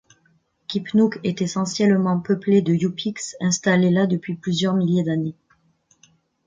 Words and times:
Kipnuk 0.67 1.19
est 1.23 1.43
essentiellement 1.43 2.19
peuplé 2.19 2.63
de 2.63 2.73
Yupiks 2.73 3.35
installés 3.39 3.91
là 3.91 4.07
depuis 4.07 4.33
plusieurs 4.35 4.73
milliers 4.73 5.03
d'années. 5.03 5.35